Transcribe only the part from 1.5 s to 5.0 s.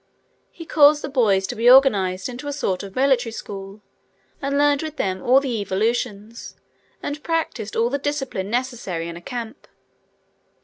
be organized into a sort of military school, and learned with